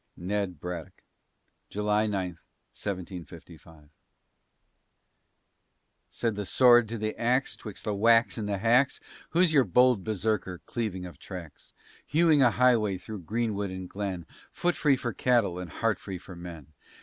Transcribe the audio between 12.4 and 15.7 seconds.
a highway through greenwood and glen, Foot free for cattle and